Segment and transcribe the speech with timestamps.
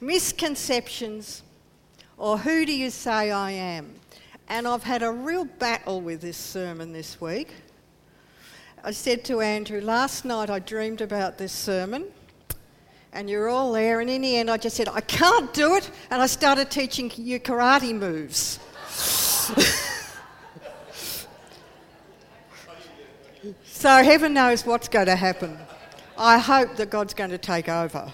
[0.00, 1.42] misconceptions,
[2.16, 3.94] or who do you say I am?
[4.48, 7.48] And I've had a real battle with this sermon this week.
[8.84, 12.06] I said to Andrew, last night I dreamed about this sermon,
[13.12, 15.90] and you're all there, and in the end I just said, I can't do it,
[16.10, 18.60] and I started teaching you karate moves.
[23.64, 25.58] so heaven knows what's going to happen.
[26.16, 28.12] I hope that God's going to take over.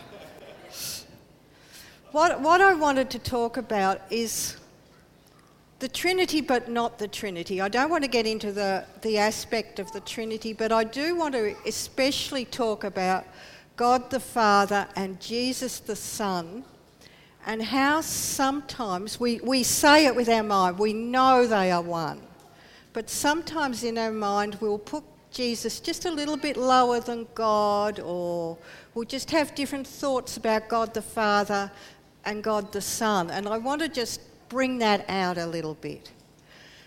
[2.14, 4.56] What, what I wanted to talk about is
[5.80, 7.60] the Trinity, but not the Trinity.
[7.60, 11.16] I don't want to get into the, the aspect of the Trinity, but I do
[11.16, 13.24] want to especially talk about
[13.74, 16.62] God the Father and Jesus the Son
[17.46, 22.20] and how sometimes we, we say it with our mind, we know they are one,
[22.92, 27.98] but sometimes in our mind we'll put Jesus just a little bit lower than God,
[27.98, 28.56] or
[28.94, 31.72] we'll just have different thoughts about God the Father
[32.24, 33.30] and God the Son.
[33.30, 36.10] And I want to just bring that out a little bit.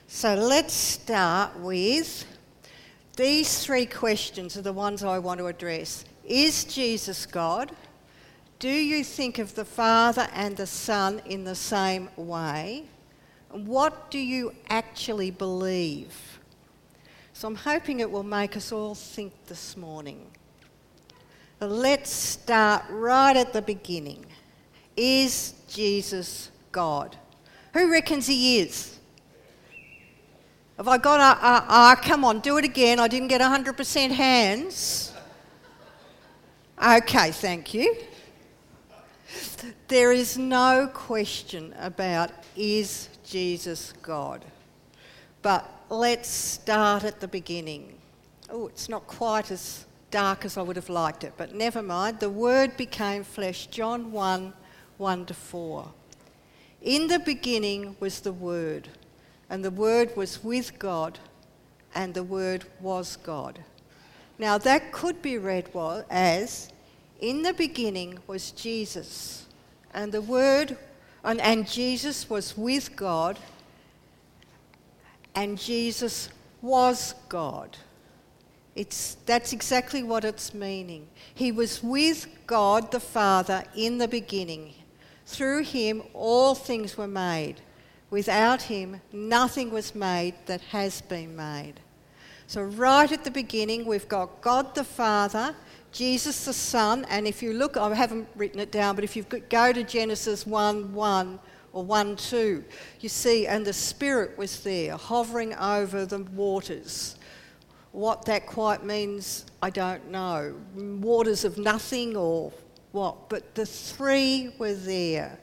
[0.08, 2.26] So let's start with
[3.18, 6.06] these three questions are the ones I want to address.
[6.24, 7.72] Is Jesus God?
[8.60, 12.86] Do you think of the Father and the Son in the same way?
[13.50, 16.40] What do you actually believe?
[17.34, 20.26] So I'm hoping it will make us all think this morning.
[21.60, 24.26] Let's start right at the beginning.
[24.98, 27.16] Is Jesus God?
[27.74, 28.98] Who reckons he is?
[30.78, 33.00] Have I got a, a, a come on, do it again.
[33.00, 35.14] I didn't get 100% hands.
[36.84, 37.96] Okay, thank you.
[39.88, 44.46] There is no question about is Jesus God?
[45.42, 47.94] But let's start at the beginning.
[48.50, 52.20] Oh, it's not quite as dark as I would have liked it, but never mind.
[52.20, 53.68] The Word became flesh.
[53.68, 54.54] John 1
[54.98, 55.92] 1 to 4.
[56.82, 58.90] In the beginning was the Word,
[59.50, 61.20] and the Word was with God,
[61.94, 63.60] and the Word was God.
[64.40, 65.70] Now that could be read
[66.10, 66.72] as
[67.20, 69.46] In the beginning was Jesus,
[69.94, 70.78] and the Word,
[71.24, 73.40] and, and Jesus was with God,
[75.36, 76.30] and Jesus
[76.62, 77.78] was God.
[78.76, 81.08] It's, that's exactly what it's meaning.
[81.34, 84.74] He was with God the Father in the beginning.
[85.28, 87.56] Through him, all things were made.
[88.10, 91.82] Without him, nothing was made that has been made.
[92.48, 95.54] So, right at the beginning, we've got God the Father,
[95.92, 99.24] Jesus the Son, and if you look, I haven't written it down, but if you
[99.24, 101.40] go to Genesis 1 1
[101.74, 102.64] or 1 2,
[103.02, 107.18] you see, and the Spirit was there hovering over the waters.
[107.92, 110.56] What that quite means, I don't know.
[110.74, 112.54] Waters of nothing or
[112.92, 115.40] what, but the three were there.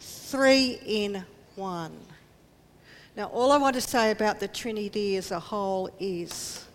[0.00, 1.96] Three in one.
[3.16, 6.66] Now, all I want to say about the Trinity as a whole is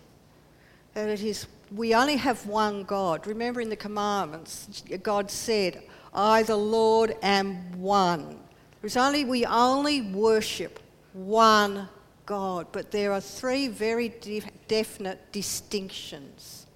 [0.94, 3.26] that it is we only have one God.
[3.26, 5.82] Remember in the commandments, God said,
[6.12, 8.38] I, the Lord, am one.
[8.80, 10.80] There's only, we only worship
[11.14, 11.88] one
[12.26, 16.66] God, but there are three very de- definite distinctions.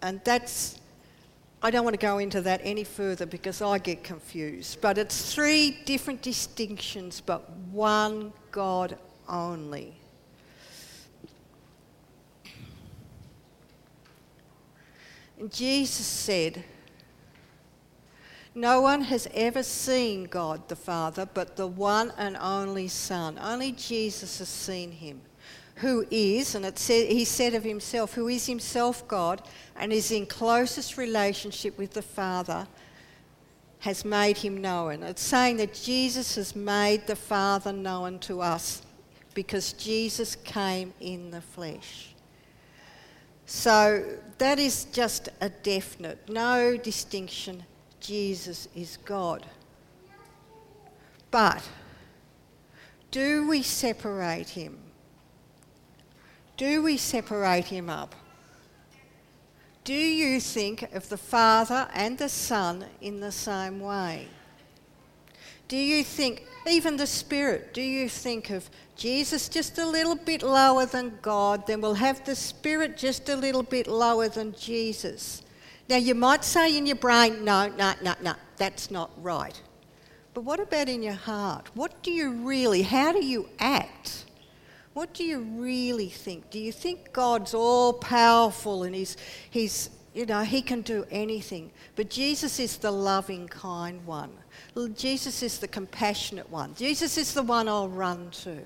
[0.00, 0.78] And that's
[1.64, 4.80] I don't want to go into that any further because I get confused.
[4.80, 9.94] But it's three different distinctions, but one God only.
[15.38, 16.64] And Jesus said,
[18.56, 23.38] No one has ever seen God the Father but the one and only Son.
[23.40, 25.20] Only Jesus has seen him
[25.76, 29.42] who is, and it said, he said of himself, who is himself God
[29.76, 32.66] and is in closest relationship with the Father,
[33.80, 35.02] has made him known.
[35.02, 38.82] It's saying that Jesus has made the Father known to us
[39.34, 42.14] because Jesus came in the flesh.
[43.46, 44.04] So
[44.38, 47.64] that is just a definite, no distinction.
[47.98, 49.46] Jesus is God.
[51.30, 51.68] But
[53.10, 54.81] do we separate him?
[56.56, 58.14] Do we separate him up?
[59.84, 64.28] Do you think of the Father and the Son in the same way?
[65.66, 70.42] Do you think, even the Spirit, do you think of Jesus just a little bit
[70.42, 75.42] lower than God, then we'll have the Spirit just a little bit lower than Jesus?
[75.88, 79.60] Now, you might say in your brain, no, no, no, no, that's not right.
[80.34, 81.70] But what about in your heart?
[81.74, 84.26] What do you really, how do you act?
[84.94, 86.50] What do you really think?
[86.50, 89.16] Do you think God's all powerful and he's,
[89.50, 91.70] he's you know, he can do anything.
[91.96, 94.30] But Jesus is the loving, kind one.
[94.94, 96.74] Jesus is the compassionate one.
[96.74, 98.58] Jesus is the one I'll run to.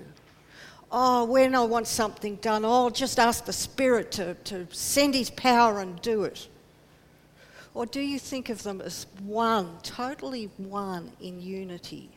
[0.91, 5.29] Oh, when I want something done, I'll just ask the Spirit to, to send His
[5.29, 6.47] power and do it.
[7.73, 12.09] Or do you think of them as one, totally one in unity?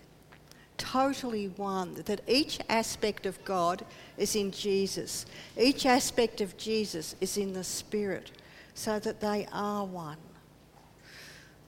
[0.81, 3.85] Totally one, that each aspect of God
[4.17, 5.27] is in Jesus,
[5.59, 8.33] each aspect of Jesus is in the Spirit
[8.73, 10.17] so that they are one.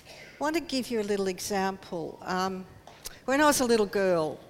[0.09, 2.19] I want to give you a little example.
[2.23, 2.64] Um,
[3.26, 4.41] when I was a little girl,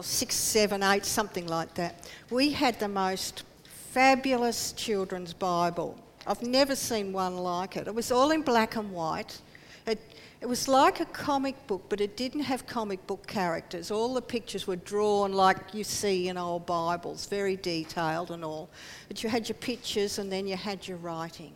[0.00, 3.44] six, seven, eight, something like that, we had the most
[3.92, 5.96] fabulous children's Bible.
[6.26, 7.86] I've never seen one like it.
[7.86, 9.40] It was all in black and white.
[9.86, 10.00] It,
[10.40, 13.90] it was like a comic book, but it didn't have comic book characters.
[13.90, 18.70] All the pictures were drawn like you see in old Bibles, very detailed and all.
[19.08, 21.52] But you had your pictures and then you had your writing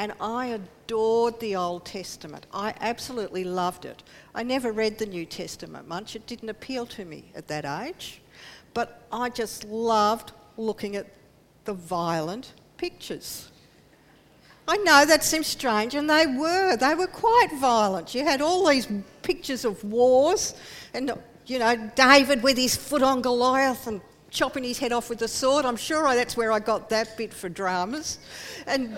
[0.00, 2.46] and I adored the Old Testament.
[2.54, 4.02] I absolutely loved it.
[4.34, 8.22] I never read the New Testament much, it didn't appeal to me at that age,
[8.72, 11.06] but I just loved looking at
[11.66, 13.49] the violent pictures.
[14.68, 16.76] I know that seems strange, and they were.
[16.76, 18.14] They were quite violent.
[18.14, 18.86] You had all these
[19.22, 20.54] pictures of wars,
[20.94, 21.12] and
[21.46, 25.28] you know, David with his foot on Goliath and chopping his head off with a
[25.28, 25.64] sword.
[25.64, 28.18] I'm sure that's where I got that bit for dramas.
[28.66, 28.96] And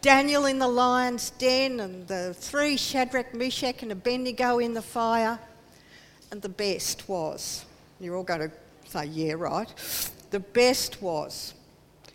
[0.00, 5.38] Daniel in the lion's den, and the three Shadrach, Meshach, and Abednego in the fire.
[6.30, 7.66] And the best was,
[8.00, 8.52] you're all going to
[8.86, 9.68] say, yeah, right.
[10.30, 11.52] The best was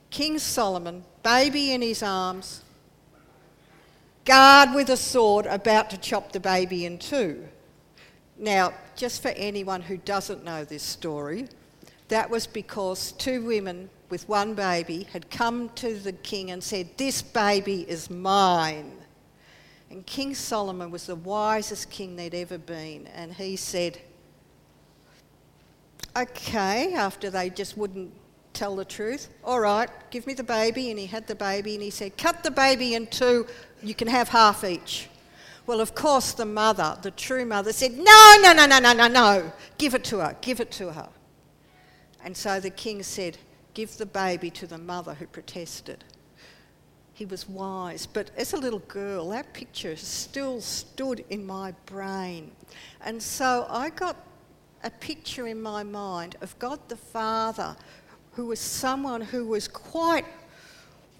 [0.09, 2.63] King Solomon, baby in his arms,
[4.27, 7.47] guard with a sword, about to chop the baby in two.
[8.37, 11.47] Now, just for anyone who doesn't know this story,
[12.09, 16.89] that was because two women with one baby had come to the king and said,
[16.97, 18.91] This baby is mine.
[19.89, 23.07] And King Solomon was the wisest king there'd ever been.
[23.07, 23.97] And he said,
[26.15, 28.11] Okay, after they just wouldn't
[28.57, 30.89] tell the truth, all right, give me the baby.
[30.89, 33.47] And he had the baby and he said, Cut the baby in two,
[33.81, 35.09] you can have half each.
[35.65, 39.07] Well, of course, the mother, the true mother, said, No, no, no, no, no, no,
[39.07, 41.09] no, give it to her, give it to her.
[42.23, 43.37] And so the king said,
[43.77, 46.03] give the baby to the mother who protested.
[47.13, 52.51] He was wise, but as a little girl, that picture still stood in my brain.
[53.01, 54.15] And so I got
[54.83, 57.77] a picture in my mind of God the Father,
[58.37, 60.23] who was someone who was quite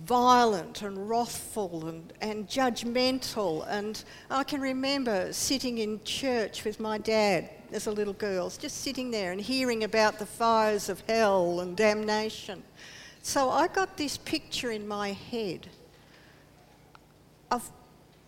[0.06, 3.66] violent and wrathful and, and judgmental.
[3.68, 8.84] And I can remember sitting in church with my dad as a little girl, just
[8.84, 12.62] sitting there and hearing about the fires of hell and damnation.
[13.24, 15.68] So I got this picture in my head
[17.50, 17.68] of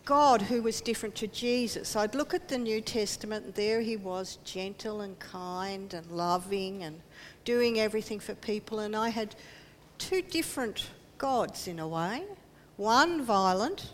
[0.04, 1.94] God who was different to Jesus.
[1.96, 6.82] I'd look at the New Testament, and there he was, gentle and kind and loving
[6.82, 7.00] and
[7.44, 8.80] doing everything for people.
[8.80, 9.34] And I had
[9.98, 10.88] two different
[11.18, 12.24] gods in a way
[12.76, 13.92] one violent,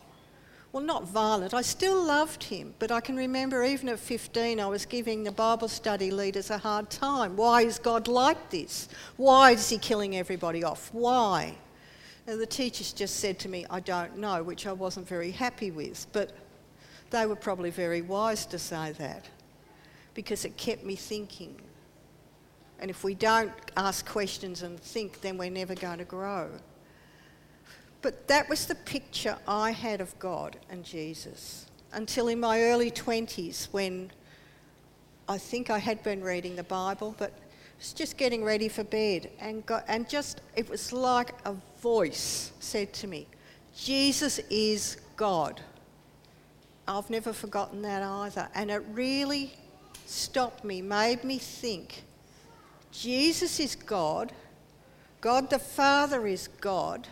[0.72, 1.54] well, not violent.
[1.54, 5.32] I still loved him, but I can remember even at 15, I was giving the
[5.32, 7.36] Bible study leaders a hard time.
[7.36, 8.88] Why is God like this?
[9.16, 10.90] Why is he killing everybody off?
[10.92, 11.56] Why?
[12.26, 15.70] And the teachers just said to me, I don't know, which I wasn't very happy
[15.70, 16.32] with, but
[17.10, 19.28] they were probably very wise to say that
[20.14, 21.60] because it kept me thinking.
[22.80, 26.50] And if we don't ask questions and think, then we're never going to grow.
[28.02, 32.90] But that was the picture I had of God and Jesus until in my early
[32.90, 34.10] 20s when
[35.28, 37.32] I think I had been reading the Bible, but
[37.78, 39.30] was just getting ready for bed.
[39.40, 43.26] And, got, and just, it was like a voice said to me,
[43.76, 45.60] Jesus is God.
[46.88, 48.48] I've never forgotten that either.
[48.54, 49.52] And it really
[50.06, 52.04] stopped me, made me think
[52.92, 54.32] Jesus is God,
[55.20, 57.06] God the Father is God,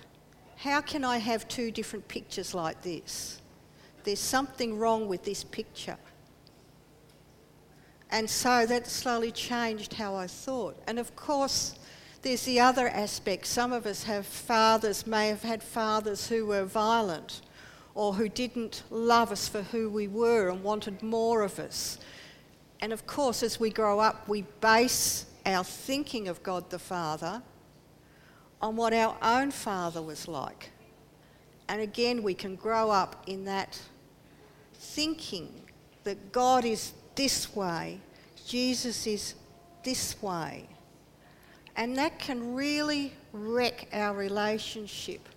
[0.56, 3.40] how can I have two different pictures like this?
[4.04, 5.96] There's something wrong with this picture.
[8.10, 10.76] And so that slowly changed how I thought.
[10.86, 11.74] And of course,
[12.22, 13.46] there's the other aspect.
[13.46, 17.42] Some of us have fathers, may have had fathers who were violent
[17.94, 21.98] or who didn't love us for who we were and wanted more of us.
[22.80, 27.42] And of course, as we grow up, we base our thinking of God the Father
[28.60, 30.70] on what our own father was like.
[31.68, 33.80] And again, we can grow up in that
[34.74, 35.52] thinking
[36.04, 38.00] that God is this way,
[38.46, 39.34] Jesus is
[39.82, 40.68] this way.
[41.76, 45.28] And that can really wreck our relationship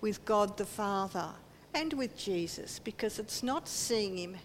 [0.00, 1.30] with God the Father
[1.74, 4.36] and with Jesus because it's not seeing him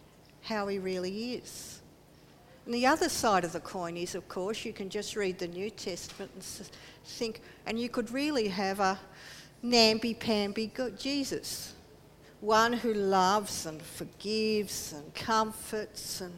[0.43, 1.81] how he really is.
[2.65, 5.47] And the other side of the coin is, of course, you can just read the
[5.47, 6.69] New Testament and
[7.05, 8.99] think, and you could really have a
[9.63, 11.73] namby-pamby Jesus,
[12.39, 16.33] one who loves and forgives and comforts and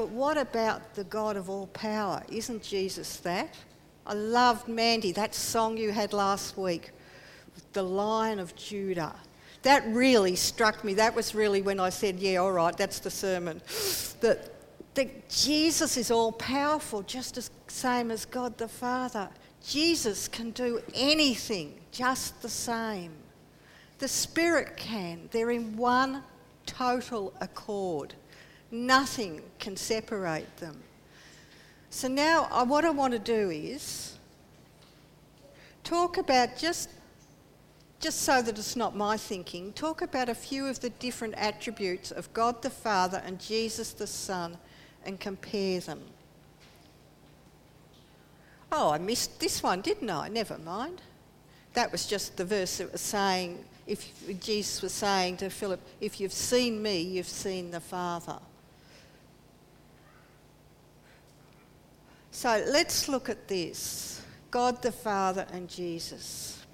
[0.00, 2.22] but what about the God of all power?
[2.32, 3.54] Isn't Jesus that?
[4.06, 6.92] I loved Mandy, that song you had last week,
[7.74, 9.14] The Lion of Judah.
[9.60, 10.94] That really struck me.
[10.94, 13.60] That was really when I said, Yeah, all right, that's the sermon.
[14.22, 14.50] That,
[14.94, 19.28] that Jesus is all powerful, just as same as God the Father.
[19.62, 23.12] Jesus can do anything just the same.
[23.98, 25.28] The Spirit can.
[25.30, 26.22] They're in one
[26.64, 28.14] total accord.
[28.70, 30.80] Nothing can separate them.
[31.90, 34.16] So now uh, what I want to do is
[35.82, 36.88] talk about just
[38.00, 42.10] just so that it's not my thinking, talk about a few of the different attributes
[42.10, 44.56] of God the Father and Jesus the Son
[45.04, 46.00] and compare them.
[48.72, 50.28] Oh, I missed this one, didn't I?
[50.28, 51.02] Never mind.
[51.74, 54.10] That was just the verse that was saying, if
[54.40, 58.38] Jesus was saying to Philip, if you've seen me, you've seen the Father.
[62.40, 66.64] So let's look at this God the Father and Jesus.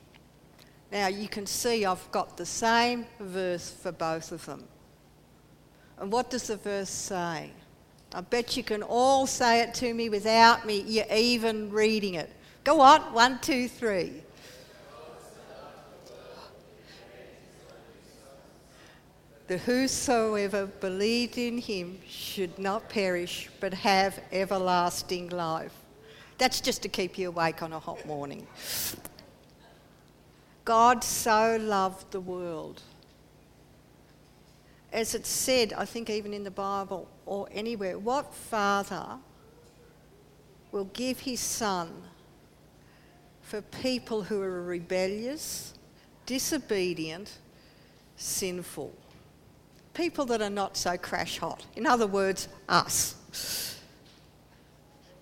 [0.93, 4.63] Now you can see I've got the same verse for both of them.
[5.99, 7.51] And what does the verse say?
[8.15, 12.31] I bet you can all say it to me without me even reading it.
[12.63, 14.23] Go on, one, two, three.
[19.47, 25.73] That whosoever believed in him should not perish but have everlasting life.
[26.39, 28.47] That's just to keep you awake on a hot morning.
[30.65, 32.83] God so loved the world.
[34.93, 39.19] As it's said, I think even in the Bible or anywhere, what father
[40.73, 42.03] will give his son
[43.43, 45.75] for people who are rebellious,
[46.27, 47.39] disobedient,
[48.17, 48.93] sinful?
[49.97, 51.65] People that are not so crash hot.
[51.75, 53.81] In other words, us.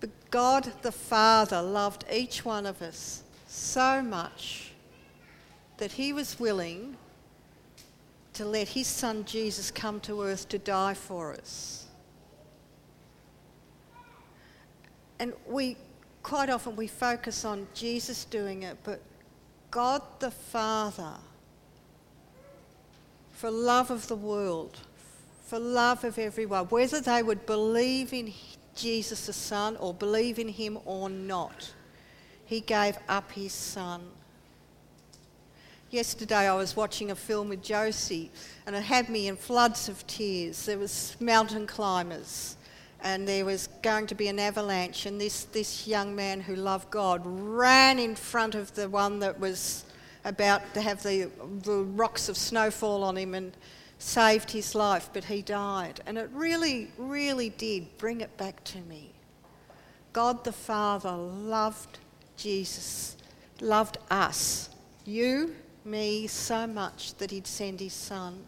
[0.01, 4.71] But God the Father loved each one of us so much
[5.77, 6.97] that he was willing
[8.33, 11.85] to let his son Jesus come to earth to die for us.
[15.19, 15.77] And we
[16.21, 18.99] quite often we focus on Jesus doing it, but
[19.71, 21.13] God the Father
[23.35, 24.79] for love of the world,
[25.45, 28.33] for love of everyone, whether they would believe in
[28.75, 31.73] Jesus the Son or believe in him or not.
[32.45, 34.03] He gave up his son.
[35.89, 38.31] Yesterday I was watching a film with Josie
[38.65, 40.65] and it had me in floods of tears.
[40.65, 42.55] There was mountain climbers
[43.01, 46.89] and there was going to be an avalanche and this, this young man who loved
[46.89, 49.85] God ran in front of the one that was
[50.25, 51.29] about to have the,
[51.63, 53.55] the rocks of snow fall on him and
[53.99, 56.01] saved his life, but he died.
[56.05, 59.11] And it really, really did bring it back to me.
[60.11, 61.99] God the Father loved
[62.37, 63.15] Jesus,
[63.61, 64.69] loved us,
[65.05, 65.55] you,
[65.85, 68.43] me, so much that he'd send his son.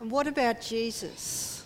[0.00, 1.64] And what about Jesus?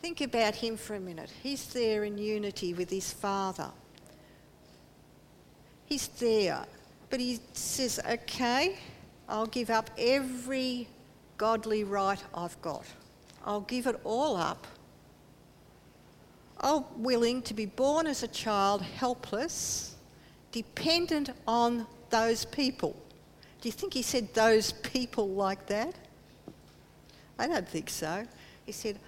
[0.00, 1.30] Think about him for a minute.
[1.42, 3.70] He's there in unity with his Father.
[5.90, 6.64] He's there.
[7.10, 8.78] But he says, okay,
[9.28, 10.86] I'll give up every
[11.36, 12.84] godly right I've got.
[13.44, 14.66] I'll give it all up.
[16.60, 19.96] I'm willing to be born as a child, helpless,
[20.52, 22.94] dependent on those people.
[23.60, 25.94] Do you think he said those people like that?
[27.36, 28.24] I don't think so.
[28.64, 28.98] He said,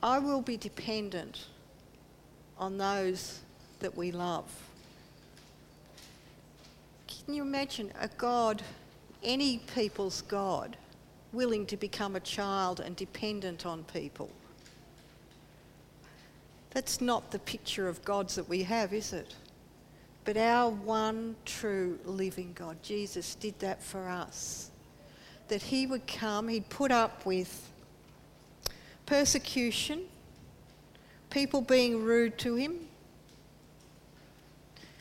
[0.00, 1.46] I will be dependent
[2.56, 3.40] on those
[3.80, 4.46] that we love.
[7.30, 8.60] Can you imagine a God,
[9.22, 10.76] any people's God,
[11.32, 14.28] willing to become a child and dependent on people?
[16.70, 19.36] That's not the picture of gods that we have, is it?
[20.24, 24.72] But our one true living God, Jesus, did that for us.
[25.46, 27.70] That he would come, he'd put up with
[29.06, 30.00] persecution,
[31.30, 32.88] people being rude to him,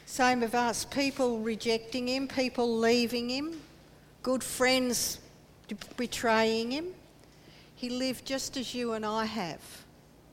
[0.09, 3.61] same of us, people rejecting him, people leaving him,
[4.23, 5.19] good friends
[5.97, 6.87] betraying him.
[7.75, 9.61] He lived just as you and I have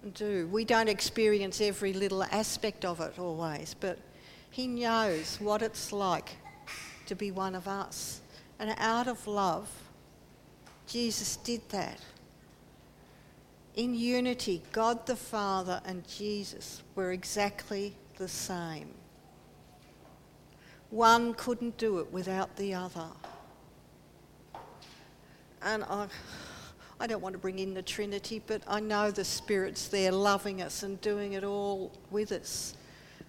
[0.02, 0.48] and do.
[0.50, 3.98] We don't experience every little aspect of it always, but
[4.50, 6.30] he knows what it's like
[7.04, 8.22] to be one of us.
[8.58, 9.70] And out of love,
[10.86, 12.00] Jesus did that.
[13.74, 18.94] In unity, God the Father and Jesus were exactly the same.
[20.90, 23.08] One couldn't do it without the other.
[25.62, 26.06] And I,
[27.00, 30.62] I don't want to bring in the Trinity, but I know the Spirit's there loving
[30.62, 32.76] us and doing it all with us.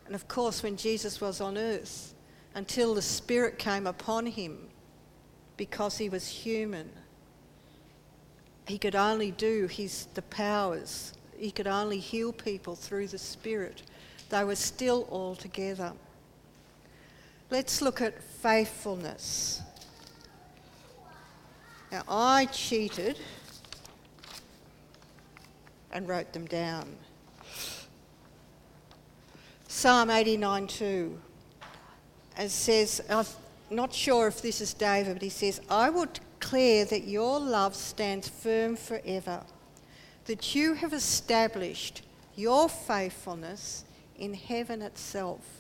[0.05, 2.13] And of course, when Jesus was on earth,
[2.55, 4.69] until the Spirit came upon him,
[5.57, 6.89] because he was human,
[8.67, 11.13] he could only do his, the powers.
[11.37, 13.83] He could only heal people through the Spirit.
[14.29, 15.93] They were still all together.
[17.49, 19.61] Let's look at faithfulness.
[21.91, 23.17] Now, I cheated
[25.91, 26.97] and wrote them down.
[29.67, 31.19] Psalm 89 2.
[32.39, 33.25] It says, I'm
[33.69, 37.75] not sure if this is David, but he says, I will declare that your love
[37.75, 39.43] stands firm forever,
[40.25, 42.03] that you have established
[42.35, 43.85] your faithfulness
[44.17, 45.56] in heaven itself.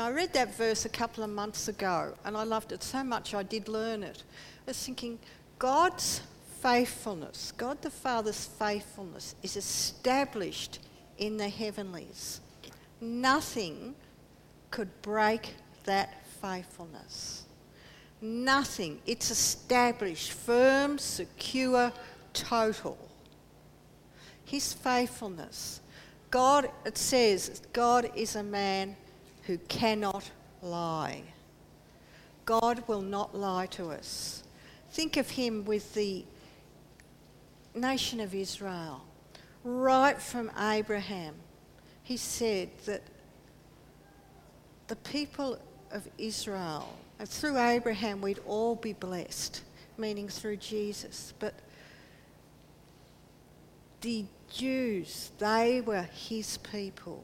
[0.00, 3.04] Now, I read that verse a couple of months ago and I loved it so
[3.04, 4.22] much I did learn it.
[4.66, 5.18] I was thinking,
[5.58, 6.22] God's
[6.62, 10.78] faithfulness, God the Father's faithfulness, is established
[11.18, 12.40] in the heavenlies.
[13.02, 13.94] Nothing
[14.70, 15.52] could break
[15.84, 17.44] that faithfulness.
[18.22, 19.02] Nothing.
[19.04, 21.92] It's established, firm, secure,
[22.32, 22.96] total.
[24.46, 25.82] His faithfulness.
[26.30, 28.96] God, it says, God is a man
[29.46, 30.30] who cannot
[30.62, 31.22] lie.
[32.44, 34.42] God will not lie to us.
[34.90, 36.24] Think of him with the
[37.74, 39.04] nation of Israel.
[39.62, 41.34] Right from Abraham,
[42.02, 43.02] he said that
[44.88, 45.58] the people
[45.92, 49.62] of Israel, and through Abraham, we'd all be blessed,
[49.98, 51.32] meaning through Jesus.
[51.38, 51.54] But
[54.00, 57.22] the Jews, they were his people.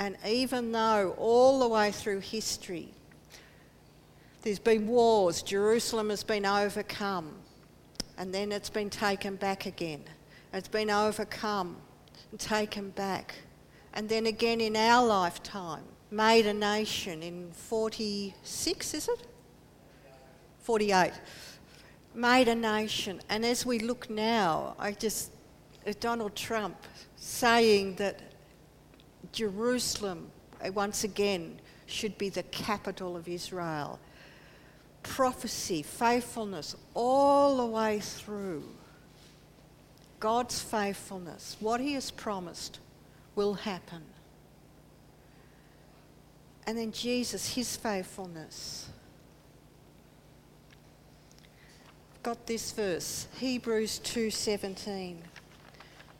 [0.00, 2.88] And even though all the way through history
[4.42, 7.34] there's been wars, Jerusalem has been overcome,
[8.16, 10.02] and then it's been taken back again.
[10.54, 11.76] It's been overcome
[12.30, 13.34] and taken back.
[13.92, 19.26] And then again in our lifetime, made a nation in 46, is it?
[20.60, 21.12] 48.
[22.14, 23.20] Made a nation.
[23.28, 25.32] And as we look now, I just,
[26.00, 26.76] Donald Trump
[27.16, 28.29] saying that
[29.32, 30.30] Jerusalem,
[30.64, 33.98] uh, once again, should be the capital of Israel.
[35.02, 38.64] Prophecy, faithfulness, all the way through.
[40.18, 42.78] God's faithfulness, what He has promised,
[43.34, 44.02] will happen.
[46.66, 48.90] And then Jesus, His faithfulness.
[52.22, 55.22] Got this verse, Hebrews 2:17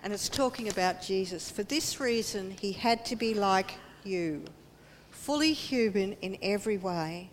[0.02, 1.50] and it's talking about Jesus.
[1.50, 4.44] For this reason, he had to be like you,
[5.10, 7.30] fully human in every way,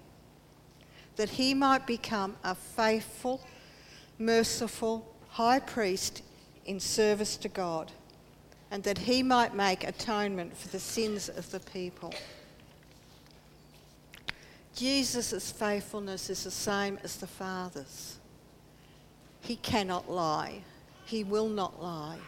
[1.15, 3.41] that he might become a faithful,
[4.19, 6.23] merciful high priest
[6.65, 7.91] in service to God,
[8.69, 12.13] and that he might make atonement for the sins of the people.
[14.75, 18.17] Jesus' faithfulness is the same as the Father's.
[19.41, 20.62] He cannot lie.
[21.06, 22.19] He will not lie.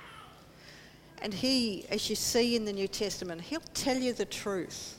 [1.21, 4.97] And he, as you see in the New Testament, he'll tell you the truth.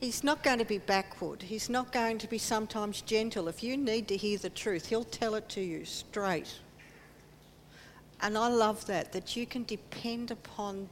[0.00, 1.42] He's not going to be backward.
[1.42, 3.48] He's not going to be sometimes gentle.
[3.48, 6.52] If you need to hear the truth, he'll tell it to you straight.
[8.20, 10.88] And I love that, that you can depend upon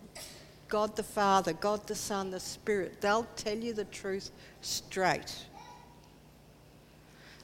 [0.68, 3.00] God the Father, God the Son, the Spirit.
[3.00, 4.30] They'll tell you the truth
[4.62, 5.44] straight.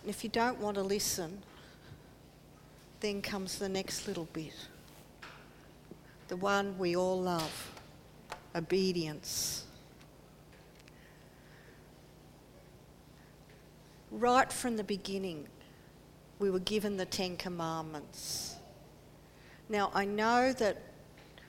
[0.02, 1.42] And if you don't want to listen,
[3.00, 4.54] then comes the next little bit
[6.28, 7.70] the one we all love
[8.54, 9.64] obedience.
[14.10, 15.46] Right from the beginning,
[16.38, 18.56] we were given the Ten Commandments.
[19.68, 20.78] Now, I know that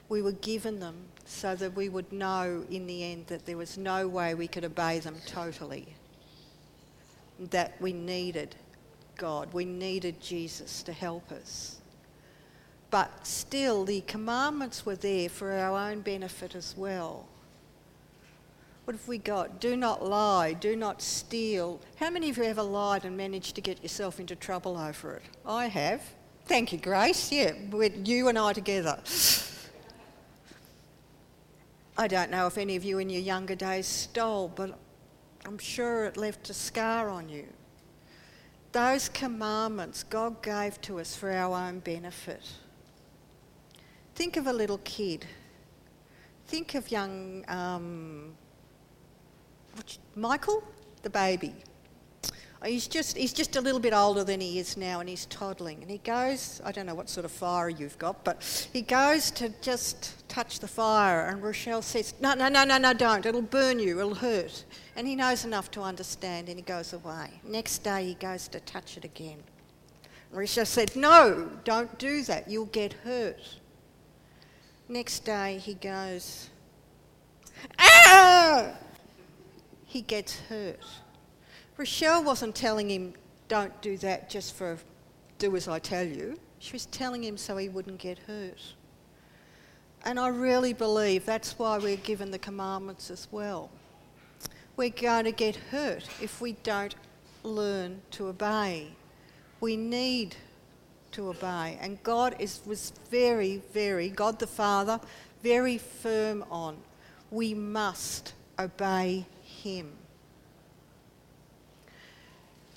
[0.10, 3.78] we were given them so that we would know in the end that there was
[3.78, 5.88] no way we could obey them totally.
[7.40, 8.56] That we needed
[9.18, 11.80] God, we needed Jesus to help us.
[12.90, 17.28] But still, the commandments were there for our own benefit as well.
[18.86, 19.60] What have we got?
[19.60, 21.82] Do not lie, do not steal.
[21.98, 25.24] How many of you ever lied and managed to get yourself into trouble over it?
[25.46, 26.02] I have.
[26.46, 27.30] Thank you, Grace.
[27.30, 28.98] Yeah, with you and I together.
[31.98, 34.80] I don't know if any of you in your younger days stole, but
[35.46, 37.48] I'm sure it left a scar on you.
[38.72, 42.44] Those commandments God gave to us for our own benefit.
[44.18, 45.28] Think of a little kid.
[46.48, 48.36] Think of young um,
[50.16, 50.64] Michael,
[51.04, 51.54] the baby.
[52.66, 55.84] He's just, he's just a little bit older than he is now and he's toddling.
[55.84, 59.30] And he goes, I don't know what sort of fire you've got, but he goes
[59.30, 61.28] to just touch the fire.
[61.28, 63.24] And Rochelle says, No, no, no, no, no, don't.
[63.24, 64.66] It'll burn you, it'll hurt.
[64.96, 67.40] And he knows enough to understand and he goes away.
[67.44, 69.38] Next day he goes to touch it again.
[70.32, 72.50] And Rochelle said, No, don't do that.
[72.50, 73.60] You'll get hurt.
[74.90, 76.50] Next day he goes,
[77.78, 78.72] Ah!
[79.86, 80.80] He gets hurt.
[81.78, 83.14] Rochelle wasn't telling him,
[83.48, 84.78] don't do that just for
[85.38, 86.40] do as I tell you.
[86.60, 88.62] She was telling him so he wouldn't get hurt.
[90.06, 93.70] And I really believe that's why we're given the commandments as well.
[94.76, 96.96] We're going to get hurt if we don't
[97.44, 98.90] learn to obey.
[99.60, 100.36] We need
[101.18, 101.80] to obey.
[101.82, 105.00] And God is, was very, very, God the Father,
[105.42, 106.78] very firm on
[107.32, 109.92] we must obey Him.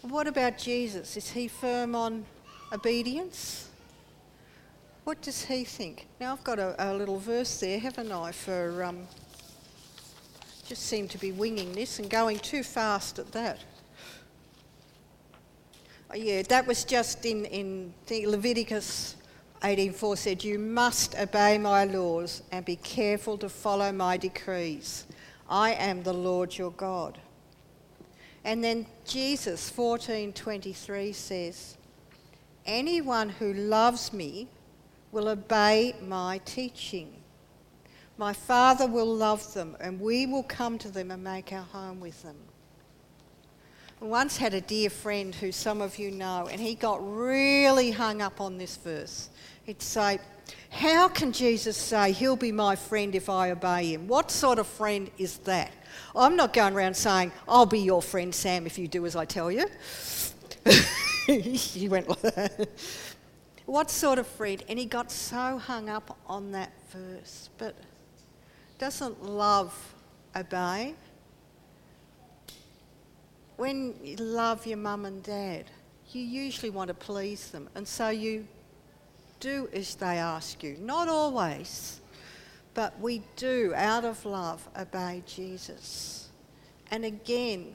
[0.00, 1.18] What about Jesus?
[1.18, 2.24] Is he firm on
[2.72, 3.68] obedience?
[5.04, 6.06] What does he think?
[6.18, 9.06] Now, I've got a, a little verse there, haven't I, for um,
[10.66, 13.58] just seem to be winging this and going too fast at that.
[16.12, 19.14] Oh, yeah, that was just in, in Leviticus
[19.62, 25.06] 18.4 said, You must obey my laws and be careful to follow my decrees.
[25.48, 27.20] I am the Lord your God.
[28.44, 31.76] And then Jesus 14:23 says,
[32.64, 34.48] "Anyone who loves me
[35.12, 37.22] will obey my teaching.
[38.16, 42.00] My Father will love them, and we will come to them and make our home
[42.00, 42.49] with them."
[44.00, 48.22] Once had a dear friend who some of you know, and he got really hung
[48.22, 49.28] up on this verse.
[49.64, 50.18] He'd say,
[50.70, 54.08] How can Jesus say he'll be my friend if I obey him?
[54.08, 55.70] What sort of friend is that?
[56.16, 59.26] I'm not going around saying, I'll be your friend, Sam, if you do as I
[59.26, 59.66] tell you.
[61.26, 62.68] he went like that.
[63.66, 64.62] What sort of friend?
[64.68, 67.50] And he got so hung up on that verse.
[67.58, 67.76] But
[68.78, 69.94] doesn't love
[70.34, 70.94] obey?
[73.60, 75.66] When you love your mum and dad,
[76.12, 77.68] you usually want to please them.
[77.74, 78.48] And so you
[79.38, 80.78] do as they ask you.
[80.80, 82.00] Not always.
[82.72, 86.30] But we do, out of love, obey Jesus.
[86.90, 87.74] And again,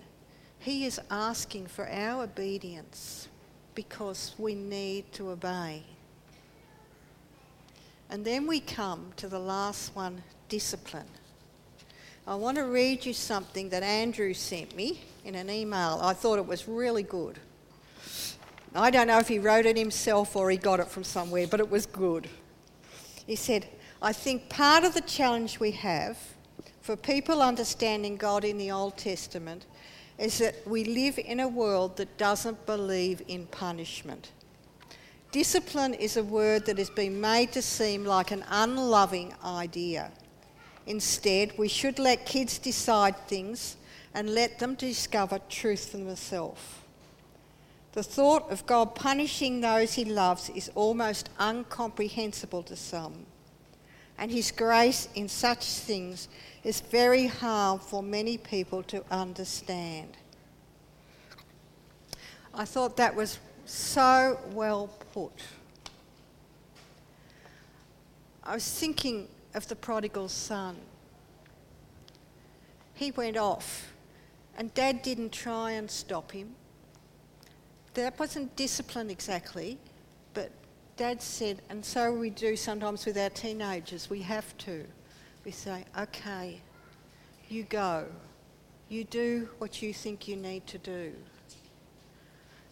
[0.58, 3.28] He is asking for our obedience
[3.76, 5.84] because we need to obey.
[8.10, 11.12] And then we come to the last one discipline.
[12.26, 16.00] I want to read you something that Andrew sent me in an email.
[16.02, 17.40] I thought it was really good.
[18.76, 21.60] I don't know if he wrote it himself or he got it from somewhere, but
[21.60, 22.30] it was good.
[23.26, 23.68] He said,
[24.02, 26.18] I think part of the challenge we have
[26.82, 29.66] for people understanding God in the Old Testament
[30.20, 34.32] is that we live in a world that doesn't believe in punishment.
[35.32, 40.12] Discipline is a word that has been made to seem like an unloving idea.
[40.86, 43.78] Instead, we should let kids decide things
[44.16, 46.62] and let them discover truth for themselves.
[47.92, 53.28] The thought of God punishing those he loves is almost incomprehensible to some
[54.18, 56.28] and His grace in such things
[56.64, 60.18] is very hard for many people to understand.
[62.54, 65.34] I thought that was so well put.
[68.44, 70.78] I was thinking of the prodigal son.
[72.94, 73.94] He went off,
[74.58, 76.56] and dad didn't try and stop him.
[77.94, 79.78] That wasn't discipline exactly,
[80.34, 80.52] but
[80.98, 84.86] Dad said, and so we do sometimes with our teenagers, we have to.
[85.44, 86.62] We say, okay,
[87.50, 88.06] you go.
[88.88, 91.12] You do what you think you need to do.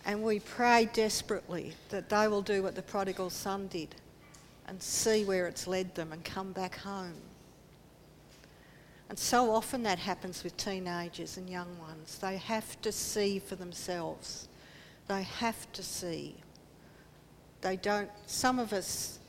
[0.06, 3.96] And we pray desperately that they will do what the prodigal son did
[4.68, 7.16] and see where it's led them and come back home.
[9.10, 12.18] And so often that happens with teenagers and young ones.
[12.20, 14.48] They have to see for themselves.
[15.08, 16.36] They have to see
[17.64, 19.20] they don't, some of us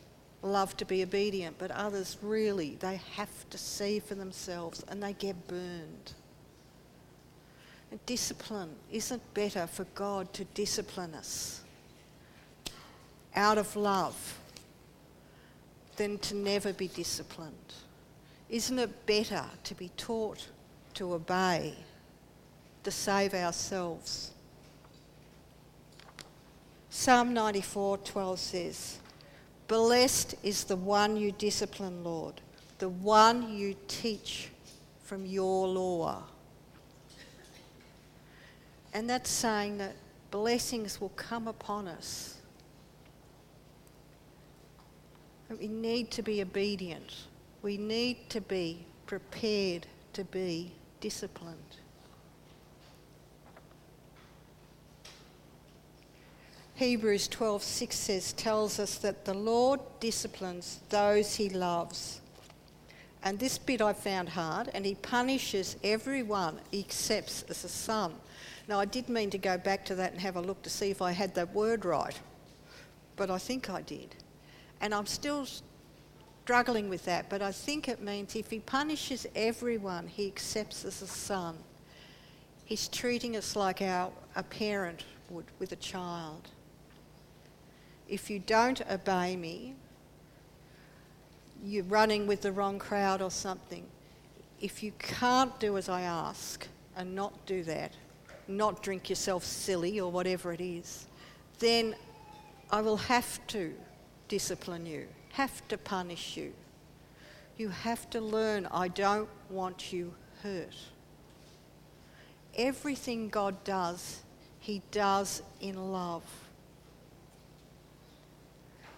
[0.42, 5.12] love to be obedient, but others really, they have to see for themselves and they
[5.14, 6.12] get burned.
[7.92, 11.60] And discipline isn't better for God to discipline us
[13.36, 14.38] out of love
[15.96, 17.74] than to never be disciplined?
[18.48, 20.48] Isn't it better to be taught
[20.94, 21.74] to obey
[22.84, 24.30] to save ourselves.
[26.90, 28.98] Psalm 94:12 says,
[29.66, 32.40] "Blessed is the one you discipline, Lord,
[32.78, 34.50] the one you teach
[35.02, 36.24] from your law."
[38.92, 39.96] And that's saying that
[40.30, 42.36] blessings will come upon us.
[45.48, 47.26] We need to be obedient.
[47.64, 51.78] We need to be prepared to be disciplined.
[56.74, 62.20] Hebrews 12:6 says tells us that the Lord disciplines those he loves.
[63.22, 68.20] And this bit I found hard, and he punishes everyone he accepts as a son.
[68.68, 70.90] Now, I did mean to go back to that and have a look to see
[70.90, 72.20] if I had that word right,
[73.16, 74.16] but I think I did.
[74.82, 75.46] And I'm still
[76.44, 81.00] struggling with that, but I think it means if he punishes everyone he accepts as
[81.00, 81.56] a son,
[82.66, 86.50] he's treating us like our, a parent would with a child.
[88.10, 89.74] If you don't obey me,
[91.64, 93.86] you're running with the wrong crowd or something.
[94.60, 97.92] If you can't do as I ask and not do that,
[98.48, 101.06] not drink yourself silly or whatever it is,
[101.58, 101.96] then
[102.70, 103.72] I will have to
[104.28, 106.52] discipline you, have to punish you.
[107.56, 110.74] You have to learn I don't want you hurt.
[112.56, 114.22] Everything God does,
[114.60, 116.22] He does in love.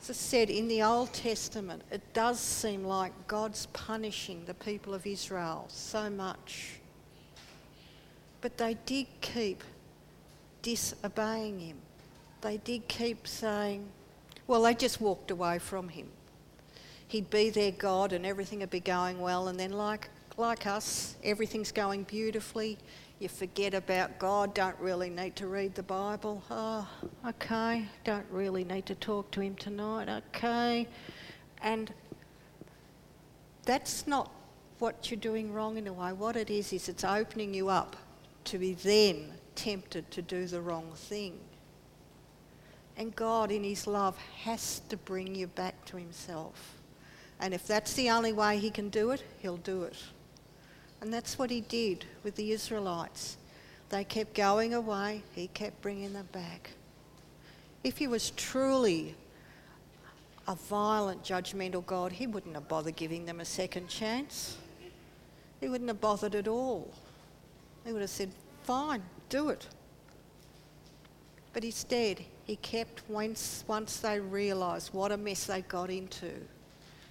[0.03, 4.95] As I said, in the Old Testament, it does seem like God's punishing the people
[4.95, 6.75] of Israel so much.
[8.41, 9.65] But they did keep
[10.63, 11.79] disobeying him.
[12.43, 13.89] They did keep saying,
[14.47, 16.07] well, they just walked away from him.
[17.09, 21.17] He'd be their God and everything would be going well, and then, like, like us,
[21.23, 22.79] everything's going beautifully.
[23.19, 26.43] You forget about God, don't really need to read the Bible.
[26.51, 26.87] Oh,
[27.27, 30.87] okay, don't really need to talk to Him tonight, okay.
[31.63, 31.95] And
[33.65, 34.31] that's not
[34.79, 36.13] what you're doing wrong in a way.
[36.13, 37.97] What it is, is it's opening you up
[38.45, 41.39] to be then tempted to do the wrong thing.
[42.99, 46.76] And God, in His love, has to bring you back to Himself.
[47.41, 49.97] And if that's the only way He can do it, He'll do it.
[51.01, 53.37] And that's what He did with the Israelites.
[53.91, 56.71] They kept going away, He kept bringing them back.
[57.85, 59.15] If He was truly
[60.49, 64.57] a violent, judgmental God, He wouldn't have bothered giving them a second chance.
[65.61, 66.93] He wouldn't have bothered at all.
[67.85, 68.31] He would have said,
[68.63, 69.67] Fine, do it.
[71.53, 76.33] But instead, he kept, once, once they realised what a mess they got into,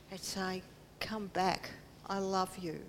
[0.10, 0.62] they'd say,
[1.00, 1.70] Come back,
[2.08, 2.80] I love you.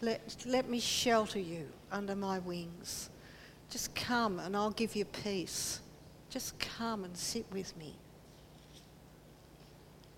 [0.00, 3.10] Let, let me shelter you under my wings.
[3.70, 5.80] Just come and I'll give you peace.
[6.30, 7.94] Just come and sit with me.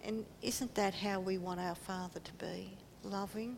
[0.05, 2.77] And isn't that how we want our Father to be?
[3.03, 3.57] Loving,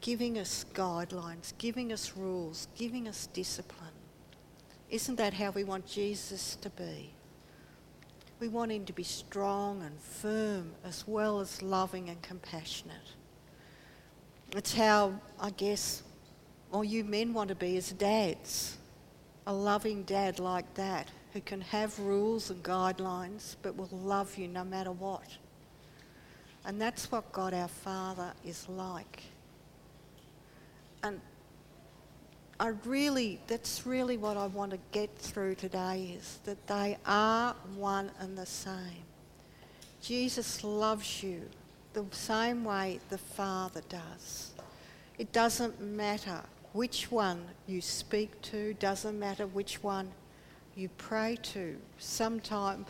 [0.00, 3.90] giving us guidelines, giving us rules, giving us discipline.
[4.88, 7.12] Isn't that how we want Jesus to be?
[8.40, 12.96] We want him to be strong and firm as well as loving and compassionate.
[14.56, 16.02] It's how, I guess,
[16.72, 18.78] all you men want to be as dads.
[19.46, 24.48] A loving dad like that who can have rules and guidelines but will love you
[24.48, 25.36] no matter what.
[26.64, 29.22] And that's what God our Father is like.
[31.02, 31.20] And
[32.60, 37.56] I really, that's really what I want to get through today is that they are
[37.74, 39.06] one and the same.
[40.02, 41.48] Jesus loves you
[41.94, 44.50] the same way the Father does.
[45.16, 46.42] It doesn't matter
[46.74, 50.12] which one you speak to, doesn't matter which one
[50.76, 51.78] you pray to.
[51.96, 52.86] Sometimes,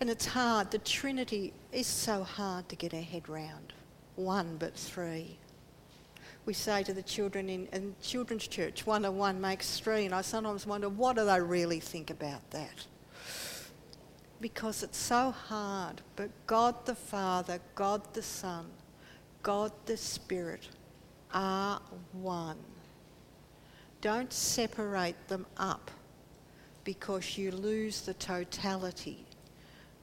[0.00, 3.72] and it's hard, the Trinity is so hard to get our head round.
[4.16, 5.38] One but three
[6.46, 10.14] we say to the children in, in children's church, one and one makes three, and
[10.14, 12.86] I sometimes wonder, what do they really think about that?
[14.40, 18.66] Because it's so hard, but God the Father, God the Son,
[19.42, 20.68] God the Spirit
[21.34, 21.80] are
[22.12, 22.58] one.
[24.00, 25.90] Don't separate them up
[26.84, 29.26] because you lose the totality.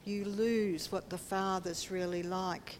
[0.04, 2.80] You lose what the Father's really like.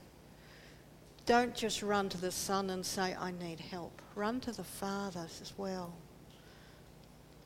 [1.26, 4.02] Don't just run to the Son and say, I need help.
[4.16, 5.94] Run to the Father as well.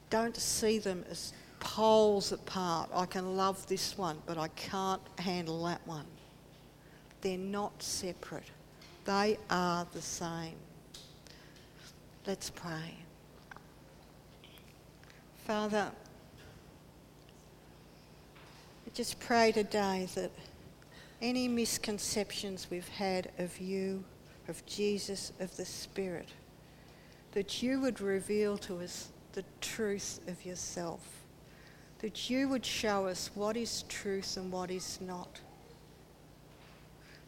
[0.09, 2.89] Don't see them as poles apart.
[2.93, 6.05] I can love this one, but I can't handle that one.
[7.21, 8.49] They're not separate,
[9.05, 10.55] they are the same.
[12.25, 12.95] Let's pray.
[15.45, 15.91] Father,
[18.85, 20.31] I just pray today that
[21.21, 24.03] any misconceptions we've had of you,
[24.47, 26.29] of Jesus, of the Spirit,
[27.31, 31.23] that you would reveal to us the truth of yourself,
[31.99, 35.39] that you would show us what is truth and what is not.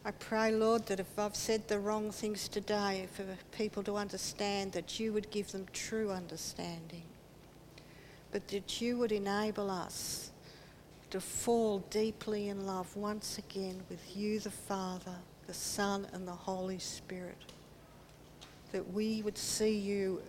[0.04, 3.96] I pray, Lord, that if I've said the wrong things today, for uh, people to
[3.96, 7.02] understand, that you would give them true understanding,
[8.32, 10.29] but that you would enable us
[11.10, 16.32] to fall deeply in love once again with you, the Father, the Son, and the
[16.32, 17.52] Holy Spirit.
[18.72, 20.22] That we would see you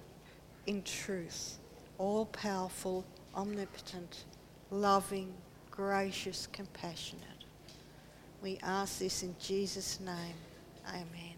[0.65, 1.57] in truth,
[1.97, 4.25] all powerful, omnipotent,
[4.71, 5.31] loving,
[5.69, 7.25] gracious, compassionate.
[8.41, 10.35] We ask this in Jesus' name.
[10.87, 11.30] Amen.